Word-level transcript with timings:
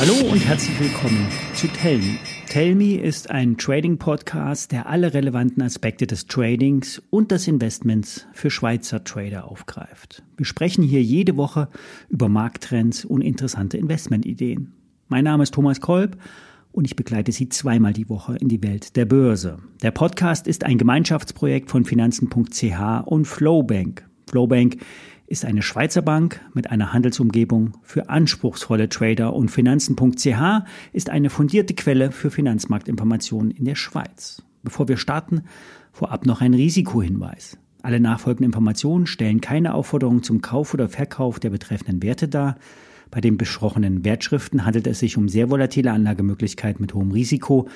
Hallo 0.00 0.30
und 0.30 0.38
herzlich 0.46 0.78
willkommen 0.78 1.26
zu 1.54 1.66
Tell 1.66 1.98
Me. 1.98 2.18
Tell 2.48 2.74
Me 2.76 2.94
ist 2.94 3.30
ein 3.30 3.58
Trading-Podcast, 3.58 4.72
der 4.72 4.88
alle 4.88 5.12
relevanten 5.12 5.62
Aspekte 5.62 6.06
des 6.06 6.26
Tradings 6.26 7.02
und 7.10 7.30
des 7.30 7.48
Investments 7.48 8.26
für 8.32 8.48
Schweizer 8.48 9.04
Trader 9.04 9.50
aufgreift. 9.50 10.22
Wir 10.36 10.46
sprechen 10.46 10.82
hier 10.82 11.02
jede 11.02 11.36
Woche 11.36 11.68
über 12.08 12.28
Markttrends 12.28 13.04
und 13.04 13.22
interessante 13.22 13.76
Investmentideen. 13.76 14.72
Mein 15.08 15.24
Name 15.24 15.42
ist 15.42 15.52
Thomas 15.52 15.80
Kolb 15.80 16.16
und 16.72 16.84
ich 16.84 16.96
begleite 16.96 17.32
Sie 17.32 17.48
zweimal 17.48 17.92
die 17.92 18.08
Woche 18.08 18.36
in 18.36 18.48
die 18.48 18.62
Welt 18.62 18.96
der 18.96 19.04
Börse. 19.04 19.58
Der 19.82 19.90
Podcast 19.90 20.46
ist 20.46 20.64
ein 20.64 20.78
Gemeinschaftsprojekt 20.78 21.70
von 21.70 21.84
Finanzen.ch 21.84 23.02
und 23.04 23.26
Flowbank. 23.26 24.08
Flowbank 24.28 24.78
ist 25.28 25.44
eine 25.44 25.62
Schweizer 25.62 26.00
Bank 26.00 26.40
mit 26.54 26.70
einer 26.70 26.92
Handelsumgebung 26.92 27.74
für 27.82 28.08
anspruchsvolle 28.08 28.88
Trader 28.88 29.34
und 29.34 29.50
Finanzen.ch 29.50 30.64
ist 30.92 31.10
eine 31.10 31.28
fundierte 31.28 31.74
Quelle 31.74 32.10
für 32.12 32.30
Finanzmarktinformationen 32.30 33.50
in 33.50 33.66
der 33.66 33.74
Schweiz. 33.74 34.42
Bevor 34.62 34.88
wir 34.88 34.96
starten, 34.96 35.42
vorab 35.92 36.24
noch 36.24 36.40
ein 36.40 36.54
Risikohinweis. 36.54 37.58
Alle 37.82 38.00
nachfolgenden 38.00 38.46
Informationen 38.46 39.06
stellen 39.06 39.40
keine 39.40 39.74
Aufforderung 39.74 40.22
zum 40.22 40.40
Kauf 40.40 40.72
oder 40.72 40.88
Verkauf 40.88 41.38
der 41.38 41.50
betreffenden 41.50 42.02
Werte 42.02 42.26
dar. 42.26 42.56
Bei 43.10 43.20
den 43.20 43.36
besprochenen 43.36 44.04
Wertschriften 44.04 44.64
handelt 44.64 44.86
es 44.86 44.98
sich 44.98 45.16
um 45.16 45.28
sehr 45.28 45.50
volatile 45.50 45.92
Anlagemöglichkeiten 45.92 46.80
mit 46.80 46.94
hohem 46.94 47.12
Risiko. 47.12 47.68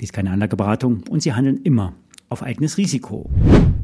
Dies 0.00 0.10
ist 0.10 0.12
keine 0.12 0.30
Anlageberatung 0.30 1.02
und 1.10 1.22
sie 1.22 1.34
handeln 1.34 1.58
immer 1.64 1.92
auf 2.28 2.42
eigenes 2.42 2.78
Risiko. 2.78 3.28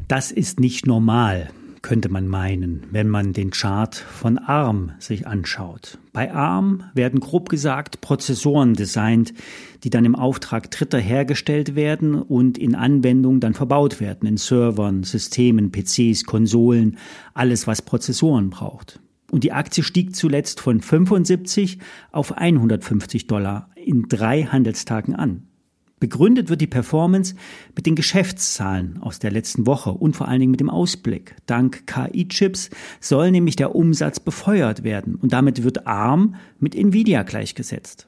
Das 0.07 0.31
ist 0.31 0.59
nicht 0.59 0.87
normal 0.87 1.49
könnte 1.81 2.09
man 2.09 2.27
meinen, 2.27 2.85
wenn 2.91 3.07
man 3.07 3.33
den 3.33 3.51
Chart 3.51 3.95
von 3.95 4.37
ARM 4.37 4.91
sich 4.99 5.27
anschaut. 5.27 5.97
Bei 6.13 6.33
ARM 6.33 6.83
werden 6.93 7.19
grob 7.19 7.49
gesagt 7.49 8.01
Prozessoren 8.01 8.73
designt, 8.73 9.33
die 9.83 9.89
dann 9.89 10.05
im 10.05 10.15
Auftrag 10.15 10.71
Dritter 10.71 10.99
hergestellt 10.99 11.75
werden 11.75 12.15
und 12.21 12.57
in 12.57 12.75
Anwendung 12.75 13.39
dann 13.39 13.53
verbaut 13.53 13.99
werden, 13.99 14.27
in 14.27 14.37
Servern, 14.37 15.03
Systemen, 15.03 15.71
PCs, 15.71 16.25
Konsolen, 16.25 16.97
alles 17.33 17.67
was 17.67 17.81
Prozessoren 17.81 18.49
braucht. 18.49 18.99
Und 19.31 19.43
die 19.43 19.51
Aktie 19.51 19.83
stieg 19.83 20.15
zuletzt 20.15 20.61
von 20.61 20.81
75 20.81 21.79
auf 22.11 22.37
150 22.37 23.27
Dollar 23.27 23.69
in 23.75 24.03
drei 24.07 24.43
Handelstagen 24.43 25.15
an. 25.15 25.47
Begründet 25.99 26.49
wird 26.49 26.61
die 26.61 26.67
Performance 26.67 27.33
mit 27.75 27.87
den 27.87 27.95
Geschäftszahlen 27.95 29.01
aus 29.01 29.17
der 29.17 29.31
letzten 29.31 29.65
Woche 29.65 29.91
und 29.91 30.15
vor 30.15 30.27
allen 30.27 30.39
Dingen 30.39 30.51
mit 30.51 30.59
dem 30.59 30.69
Ausblick. 30.69 31.35
Dank 31.47 31.87
KI-Chips 31.87 32.69
soll 32.99 33.31
nämlich 33.31 33.55
der 33.55 33.75
Umsatz 33.75 34.19
befeuert 34.19 34.83
werden 34.83 35.15
und 35.15 35.33
damit 35.33 35.63
wird 35.63 35.87
ARM 35.87 36.35
mit 36.59 36.75
Nvidia 36.75 37.23
gleichgesetzt. 37.23 38.05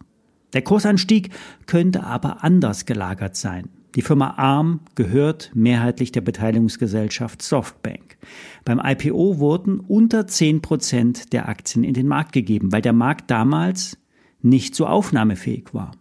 Der 0.54 0.62
Kursanstieg 0.62 1.32
könnte 1.66 2.04
aber 2.04 2.44
anders 2.44 2.86
gelagert 2.86 3.36
sein. 3.36 3.70
Die 3.96 4.04
Firma 4.04 4.36
ARM 4.38 4.82
gehört 4.94 5.50
mehrheitlich 5.56 6.12
der 6.12 6.22
Beteiligungsgesellschaft 6.22 7.42
Softbank. 7.42 8.18
Beim 8.66 8.80
IPO 8.84 9.40
wurden 9.40 9.80
unter 9.80 10.28
10 10.28 10.62
Prozent 10.62 11.34
der 11.34 11.50
Aktien 11.50 11.84
in 11.84 11.96
den 11.96 12.08
Markt 12.08 12.34
gegeben, 12.34 12.72
weil 12.72 12.84
der 12.84 12.94
Markt 12.94 13.32
damals 13.32 13.98
nicht 14.44 14.76
so 14.76 14.86
aufnahmefähig 14.86 15.74
war. 15.74 15.92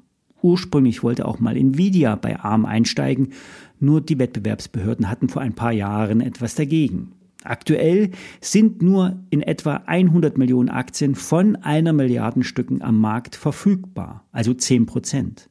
Ursprünglich 0.42 1.02
wollte 1.02 1.26
auch 1.26 1.40
mal 1.40 1.56
Nvidia 1.56 2.14
bei 2.14 2.38
ARM 2.38 2.64
einsteigen, 2.64 3.32
nur 3.80 4.00
die 4.00 4.18
Wettbewerbsbehörden 4.18 5.08
hatten 5.10 5.28
vor 5.28 5.42
ein 5.42 5.54
paar 5.54 5.72
Jahren 5.72 6.20
etwas 6.20 6.54
dagegen. 6.54 7.12
Aktuell 7.44 8.10
sind 8.40 8.82
nur 8.82 9.20
in 9.30 9.42
etwa 9.42 9.82
100 9.86 10.38
Millionen 10.38 10.68
Aktien 10.68 11.14
von 11.14 11.56
einer 11.56 11.92
Milliarden 11.92 12.42
Stücken 12.42 12.82
am 12.82 13.00
Markt 13.00 13.36
verfügbar, 13.36 14.24
also 14.32 14.54
10 14.54 14.86
Prozent. 14.86 15.48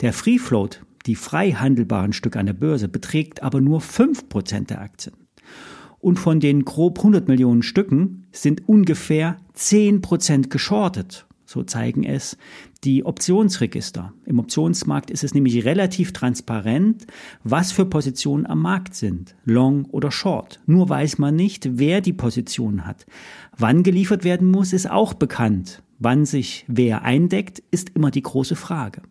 Der 0.00 0.12
Free 0.12 0.38
Float, 0.38 0.82
die 1.06 1.16
frei 1.16 1.52
handelbaren 1.52 2.12
Stücke 2.12 2.38
an 2.38 2.46
der 2.46 2.52
Börse, 2.52 2.88
beträgt 2.88 3.42
aber 3.42 3.60
nur 3.60 3.80
5 3.80 4.28
Prozent 4.28 4.70
der 4.70 4.80
Aktien. 4.80 5.16
Und 5.98 6.18
von 6.18 6.38
den 6.38 6.64
grob 6.64 6.98
100 6.98 7.26
Millionen 7.26 7.62
Stücken 7.62 8.26
sind 8.30 8.68
ungefähr 8.68 9.38
10 9.54 10.02
Prozent 10.02 10.50
geschortet. 10.50 11.26
So 11.46 11.62
zeigen 11.62 12.02
es 12.02 12.36
die 12.82 13.04
Optionsregister. 13.04 14.12
Im 14.24 14.40
Optionsmarkt 14.40 15.10
ist 15.10 15.22
es 15.22 15.32
nämlich 15.32 15.64
relativ 15.64 16.12
transparent, 16.12 17.06
was 17.44 17.70
für 17.70 17.86
Positionen 17.86 18.46
am 18.46 18.60
Markt 18.60 18.96
sind, 18.96 19.36
long 19.44 19.84
oder 19.86 20.10
short. 20.10 20.60
Nur 20.66 20.88
weiß 20.88 21.18
man 21.18 21.36
nicht, 21.36 21.78
wer 21.78 22.00
die 22.00 22.12
Position 22.12 22.84
hat. 22.84 23.06
Wann 23.56 23.84
geliefert 23.84 24.24
werden 24.24 24.50
muss, 24.50 24.72
ist 24.72 24.90
auch 24.90 25.14
bekannt. 25.14 25.82
Wann 26.00 26.26
sich 26.26 26.64
wer 26.66 27.02
eindeckt, 27.02 27.62
ist 27.70 27.90
immer 27.94 28.10
die 28.10 28.22
große 28.22 28.56
Frage. 28.56 29.02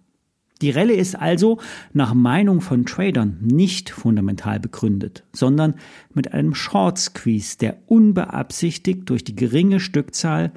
Die 0.61 0.69
Relle 0.69 0.93
ist 0.93 1.15
also 1.15 1.59
nach 1.93 2.13
Meinung 2.13 2.61
von 2.61 2.85
Tradern 2.85 3.37
nicht 3.41 3.89
fundamental 3.89 4.59
begründet, 4.59 5.23
sondern 5.33 5.75
mit 6.13 6.33
einem 6.33 6.53
Short 6.53 6.97
Squeeze, 6.97 7.57
der 7.57 7.77
unbeabsichtigt 7.87 9.09
durch 9.09 9.23
die 9.23 9.35
geringe 9.35 9.79
Stückzahl 9.79 10.53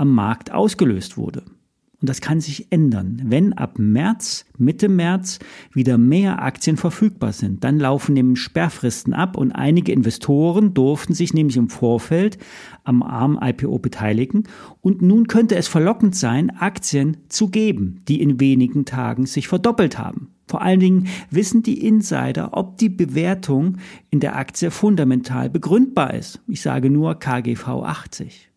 am 0.00 0.14
Markt 0.14 0.50
ausgelöst 0.50 1.16
wurde. 1.16 1.44
Und 2.00 2.08
das 2.08 2.22
kann 2.22 2.40
sich 2.40 2.72
ändern. 2.72 3.20
Wenn 3.26 3.52
ab 3.52 3.78
März, 3.78 4.46
Mitte 4.56 4.88
März 4.88 5.38
wieder 5.74 5.98
mehr 5.98 6.42
Aktien 6.42 6.78
verfügbar 6.78 7.34
sind, 7.34 7.62
dann 7.62 7.78
laufen 7.78 8.14
nämlich 8.14 8.40
Sperrfristen 8.40 9.12
ab 9.12 9.36
und 9.36 9.52
einige 9.52 9.92
Investoren 9.92 10.72
durften 10.72 11.12
sich 11.12 11.34
nämlich 11.34 11.58
im 11.58 11.68
Vorfeld 11.68 12.38
am 12.84 13.02
ARM 13.02 13.38
IPO 13.42 13.78
beteiligen. 13.78 14.44
Und 14.80 15.02
nun 15.02 15.26
könnte 15.26 15.56
es 15.56 15.68
verlockend 15.68 16.16
sein, 16.16 16.48
Aktien 16.48 17.18
zu 17.28 17.48
geben, 17.48 18.00
die 18.08 18.22
in 18.22 18.40
wenigen 18.40 18.86
Tagen 18.86 19.26
sich 19.26 19.46
verdoppelt 19.46 19.98
haben. 19.98 20.28
Vor 20.48 20.62
allen 20.62 20.80
Dingen 20.80 21.08
wissen 21.30 21.62
die 21.62 21.86
Insider, 21.86 22.54
ob 22.54 22.78
die 22.78 22.88
Bewertung 22.88 23.76
in 24.08 24.20
der 24.20 24.36
Aktie 24.36 24.70
fundamental 24.70 25.50
begründbar 25.50 26.14
ist. 26.14 26.40
Ich 26.48 26.62
sage 26.62 26.88
nur 26.88 27.16
KGV 27.18 27.68
80. 27.68 28.49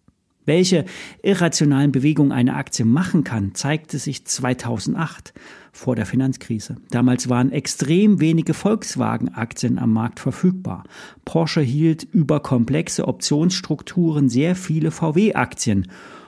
Welche 0.45 0.85
irrationalen 1.21 1.91
Bewegungen 1.91 2.31
eine 2.31 2.55
Aktie 2.55 2.85
machen 2.85 3.23
kann, 3.23 3.55
zeigte 3.55 3.97
sich 3.97 4.25
2008 4.25 5.33
vor 5.71 5.95
der 5.95 6.05
Finanzkrise. 6.05 6.75
Damals 6.91 7.29
waren 7.29 7.51
extrem 7.51 8.19
wenige 8.19 8.53
Volkswagen-Aktien 8.53 9.79
am 9.79 9.93
Markt 9.93 10.19
verfügbar. 10.19 10.83
Porsche 11.25 11.61
hielt 11.61 12.03
über 12.03 12.41
komplexe 12.41 13.07
Optionsstrukturen 13.07 14.29
sehr 14.29 14.55
viele 14.55 14.91
VW-Aktien 14.91 15.87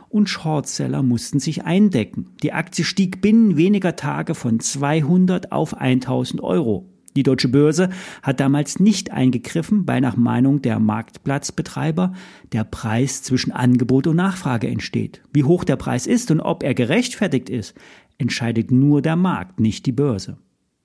und 0.09 0.29
Shortseller 0.29 1.03
mussten 1.03 1.39
sich 1.39 1.65
eindecken. 1.65 2.29
Die 2.41 2.53
Aktie 2.53 2.85
stieg 2.85 3.21
binnen 3.21 3.57
weniger 3.57 3.97
Tage 3.97 4.33
von 4.33 4.61
200 4.61 5.51
auf 5.51 5.75
1000 5.75 6.41
Euro. 6.41 6.89
Die 7.15 7.23
deutsche 7.23 7.47
Börse 7.47 7.89
hat 8.21 8.39
damals 8.39 8.79
nicht 8.79 9.11
eingegriffen, 9.11 9.87
weil 9.87 10.01
nach 10.01 10.17
Meinung 10.17 10.61
der 10.61 10.79
Marktplatzbetreiber 10.79 12.13
der 12.51 12.65
Preis 12.65 13.23
zwischen 13.23 13.51
Angebot 13.51 14.07
und 14.07 14.17
Nachfrage 14.17 14.67
entsteht. 14.67 15.21
Wie 15.31 15.45
hoch 15.45 15.63
der 15.63 15.77
Preis 15.77 16.07
ist 16.07 16.29
und 16.31 16.41
ob 16.41 16.63
er 16.63 16.73
gerechtfertigt 16.73 17.49
ist, 17.49 17.73
entscheidet 18.17 18.71
nur 18.71 19.01
der 19.01 19.15
Markt, 19.15 19.59
nicht 19.59 19.85
die 19.85 19.91
Börse. 19.91 20.37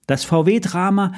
Das 0.07 0.25
VW-Drama 0.25 1.13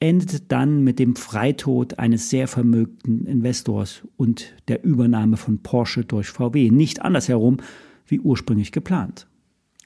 endet 0.00 0.50
dann 0.50 0.82
mit 0.82 0.98
dem 0.98 1.14
Freitod 1.14 2.00
eines 2.00 2.28
sehr 2.28 2.48
vermögten 2.48 3.24
Investors 3.26 4.02
und 4.16 4.54
der 4.66 4.84
Übernahme 4.84 5.36
von 5.36 5.62
Porsche 5.62 6.04
durch 6.04 6.28
VW, 6.28 6.70
nicht 6.70 7.02
andersherum 7.02 7.58
wie 8.06 8.18
ursprünglich 8.18 8.72
geplant. 8.72 9.28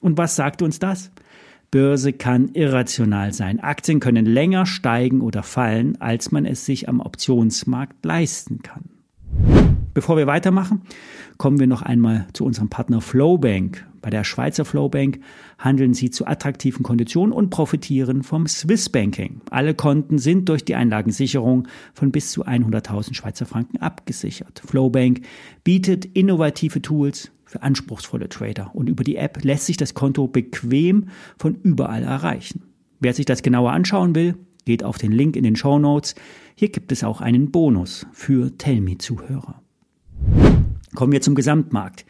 Und 0.01 0.17
was 0.17 0.35
sagt 0.35 0.61
uns 0.61 0.79
das? 0.79 1.11
Börse 1.71 2.13
kann 2.13 2.49
irrational 2.53 3.33
sein. 3.33 3.59
Aktien 3.59 3.99
können 3.99 4.25
länger 4.25 4.65
steigen 4.65 5.21
oder 5.21 5.43
fallen, 5.43 5.99
als 5.99 6.31
man 6.31 6.45
es 6.45 6.65
sich 6.65 6.87
am 6.87 7.01
Optionsmarkt 7.01 8.05
leisten 8.05 8.61
kann. 8.61 8.85
Bevor 9.93 10.15
wir 10.15 10.27
weitermachen, 10.27 10.83
kommen 11.37 11.59
wir 11.59 11.65
noch 11.65 11.81
einmal 11.81 12.27
zu 12.33 12.45
unserem 12.45 12.69
Partner 12.69 13.01
Flowbank. 13.01 13.85
Bei 13.99 14.11
der 14.11 14.23
Schweizer 14.23 14.63
Flowbank 14.63 15.19
handeln 15.57 15.95
Sie 15.95 16.11
zu 16.11 16.27
attraktiven 16.27 16.83
Konditionen 16.83 17.33
und 17.33 17.49
profitieren 17.49 18.21
vom 18.21 18.45
Swiss 18.47 18.89
Banking. 18.89 19.41
Alle 19.49 19.73
Konten 19.73 20.19
sind 20.19 20.49
durch 20.49 20.63
die 20.63 20.75
Einlagensicherung 20.75 21.67
von 21.93 22.11
bis 22.11 22.31
zu 22.31 22.45
100.000 22.45 23.15
Schweizer 23.15 23.47
Franken 23.47 23.77
abgesichert. 23.77 24.61
Flowbank 24.63 25.21
bietet 25.63 26.05
innovative 26.05 26.81
Tools 26.81 27.31
für 27.47 27.63
anspruchsvolle 27.63 28.29
Trader 28.29 28.75
und 28.75 28.89
über 28.89 29.03
die 29.03 29.15
App 29.15 29.43
lässt 29.43 29.65
sich 29.65 29.77
das 29.77 29.93
Konto 29.93 30.27
bequem 30.27 31.07
von 31.39 31.55
überall 31.55 32.03
erreichen. 32.03 32.63
Wer 32.99 33.13
sich 33.13 33.25
das 33.25 33.41
genauer 33.41 33.71
anschauen 33.71 34.13
will, 34.13 34.35
geht 34.65 34.83
auf 34.83 34.97
den 34.97 35.11
Link 35.11 35.35
in 35.35 35.43
den 35.43 35.55
Show 35.55 35.79
Notes. 35.79 36.13
Hier 36.55 36.69
gibt 36.69 36.91
es 36.91 37.03
auch 37.03 37.21
einen 37.21 37.51
Bonus 37.51 38.05
für 38.11 38.55
Tellme-Zuhörer. 38.57 39.61
Kommen 40.93 41.13
wir 41.13 41.21
zum 41.21 41.35
Gesamtmarkt. 41.35 42.05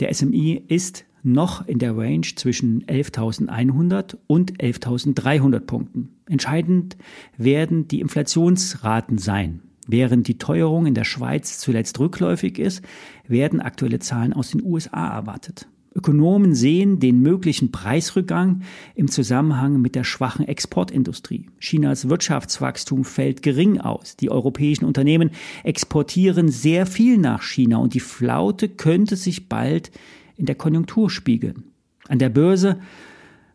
Der 0.00 0.12
SMI 0.14 0.64
ist 0.66 1.04
noch 1.22 1.66
in 1.66 1.78
der 1.78 1.96
Range 1.96 2.26
zwischen 2.34 2.84
11.100 2.86 4.16
und 4.26 4.58
11.300 4.58 5.60
Punkten. 5.60 6.16
Entscheidend 6.26 6.96
werden 7.36 7.86
die 7.88 8.00
Inflationsraten 8.00 9.18
sein. 9.18 9.60
Während 9.86 10.28
die 10.28 10.38
Teuerung 10.38 10.86
in 10.86 10.94
der 10.94 11.04
Schweiz 11.04 11.58
zuletzt 11.58 11.98
rückläufig 11.98 12.58
ist, 12.58 12.82
werden 13.26 13.60
aktuelle 13.60 13.98
Zahlen 13.98 14.32
aus 14.32 14.50
den 14.50 14.62
USA 14.62 15.08
erwartet. 15.08 15.66
Ökonomen 15.92 16.54
sehen 16.54 17.00
den 17.00 17.20
möglichen 17.20 17.72
Preisrückgang 17.72 18.62
im 18.94 19.08
Zusammenhang 19.08 19.80
mit 19.80 19.96
der 19.96 20.04
schwachen 20.04 20.46
Exportindustrie. 20.46 21.46
Chinas 21.58 22.08
Wirtschaftswachstum 22.08 23.04
fällt 23.04 23.42
gering 23.42 23.80
aus. 23.80 24.16
Die 24.16 24.30
europäischen 24.30 24.84
Unternehmen 24.84 25.30
exportieren 25.64 26.48
sehr 26.48 26.86
viel 26.86 27.18
nach 27.18 27.42
China 27.42 27.78
und 27.78 27.94
die 27.94 28.00
Flaute 28.00 28.68
könnte 28.68 29.16
sich 29.16 29.48
bald 29.48 29.90
in 30.36 30.46
der 30.46 30.54
Konjunktur 30.54 31.10
spiegeln. 31.10 31.64
An 32.06 32.20
der 32.20 32.28
Börse 32.28 32.78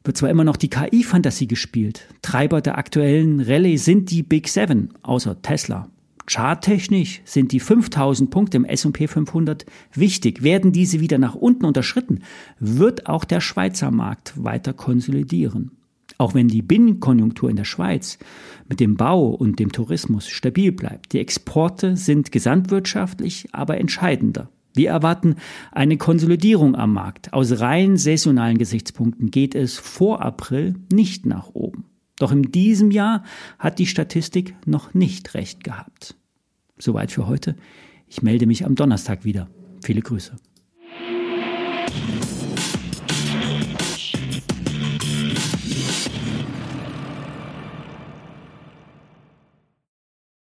wird 0.04 0.18
zwar 0.18 0.30
immer 0.30 0.44
noch 0.44 0.58
die 0.58 0.70
KI-Fantasie 0.70 1.48
gespielt. 1.48 2.08
Treiber 2.22 2.60
der 2.60 2.78
aktuellen 2.78 3.40
Rallye 3.40 3.78
sind 3.78 4.12
die 4.12 4.24
Big 4.24 4.50
Seven, 4.50 4.90
außer 5.04 5.42
Tesla. 5.42 5.90
Charttechnisch 6.28 7.22
sind 7.24 7.52
die 7.52 7.60
5000 7.60 8.30
Punkte 8.30 8.58
im 8.58 8.66
S&P 8.66 9.08
500 9.08 9.66
wichtig. 9.94 10.44
Werden 10.44 10.72
diese 10.72 11.00
wieder 11.00 11.18
nach 11.18 11.36
unten 11.36 11.66
unterschritten, 11.66 12.24
wird 12.60 13.08
auch 13.08 13.26
der 13.26 13.42
Schweizer 13.42 13.92
Markt 13.92 14.34
weiter 14.44 14.74
konsolidieren. 14.74 15.72
Auch 16.18 16.34
wenn 16.34 16.48
die 16.48 16.62
Binnenkonjunktur 16.62 17.50
in 17.50 17.58
der 17.58 17.66
Schweiz 17.66 18.18
mit 18.70 18.80
dem 18.80 18.96
Bau 18.96 19.28
und 19.30 19.60
dem 19.60 19.72
Tourismus 19.72 20.28
stabil 20.28 20.72
bleibt. 20.72 21.14
Die 21.14 21.20
Exporte 21.20 21.98
sind 21.98 22.32
gesamtwirtschaftlich 22.32 23.48
aber 23.52 23.78
entscheidender. 23.78 24.50
Wir 24.74 24.90
erwarten 24.90 25.36
eine 25.72 25.98
Konsolidierung 25.98 26.76
am 26.76 26.94
Markt. 26.94 27.34
Aus 27.34 27.60
rein 27.60 27.98
saisonalen 27.98 28.58
Gesichtspunkten 28.58 29.32
geht 29.32 29.56
es 29.56 29.78
vor 29.78 30.22
April 30.22 30.76
nicht 30.92 31.26
nach 31.26 31.50
oben. 31.54 31.86
Doch 32.18 32.32
in 32.32 32.44
diesem 32.44 32.92
Jahr 32.92 33.24
hat 33.60 33.80
die 33.80 33.88
Statistik 33.88 34.56
noch 34.66 34.94
nicht 34.94 35.34
recht 35.34 35.64
gehabt. 35.64 36.16
Soweit 36.78 37.12
für 37.12 37.28
heute. 37.28 37.56
Ich 38.08 38.22
melde 38.22 38.46
mich 38.46 38.66
am 38.66 38.76
Donnerstag 38.76 39.26
wieder. 39.26 39.50
Viele 39.84 40.02
Grüße. 40.02 40.36